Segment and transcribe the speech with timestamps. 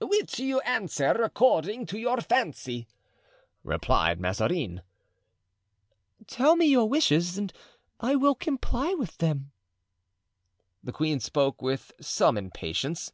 [0.00, 2.86] "Which you answer according to your fancy,"
[3.64, 4.82] replied Mazarin.
[6.28, 7.52] "Tell me your wishes and
[7.98, 9.50] I will comply with them."
[10.84, 13.10] The queen spoke with some impatience.